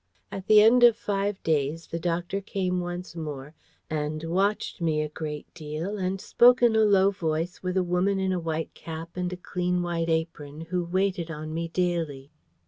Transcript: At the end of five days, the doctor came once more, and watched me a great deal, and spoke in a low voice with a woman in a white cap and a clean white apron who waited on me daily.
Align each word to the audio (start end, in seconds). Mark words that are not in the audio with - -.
At 0.31 0.47
the 0.47 0.63
end 0.63 0.81
of 0.83 0.95
five 0.97 1.37
days, 1.43 1.85
the 1.85 1.99
doctor 1.99 2.41
came 2.41 2.79
once 2.79 3.15
more, 3.15 3.53
and 3.87 4.23
watched 4.23 4.81
me 4.81 4.99
a 4.99 5.07
great 5.09 5.53
deal, 5.53 5.95
and 5.99 6.19
spoke 6.19 6.63
in 6.63 6.75
a 6.75 6.79
low 6.83 7.11
voice 7.11 7.61
with 7.61 7.77
a 7.77 7.83
woman 7.83 8.19
in 8.19 8.31
a 8.33 8.39
white 8.39 8.73
cap 8.73 9.15
and 9.15 9.31
a 9.31 9.37
clean 9.37 9.83
white 9.83 10.09
apron 10.09 10.61
who 10.61 10.83
waited 10.83 11.29
on 11.29 11.53
me 11.53 11.67
daily. 11.67 12.31